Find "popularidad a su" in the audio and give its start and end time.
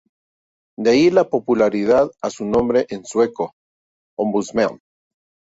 1.29-2.43